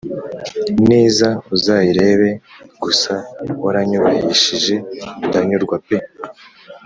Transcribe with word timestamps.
niza 0.87 1.29
uzayirebe.gusa 1.55 3.13
waranyubahishije 3.63 4.75
ndanyurwa 5.27 5.75
pe" 5.87 5.97